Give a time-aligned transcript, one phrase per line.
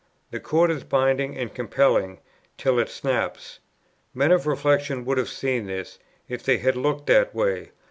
[0.31, 2.21] The cord is binding and compelling,
[2.57, 3.59] till it snaps.
[4.15, 7.69] "Men of reflection would have seen this, if they had looked that way.